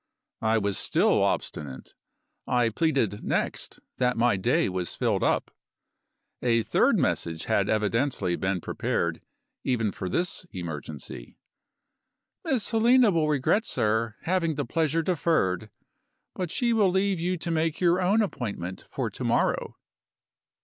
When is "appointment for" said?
18.23-19.11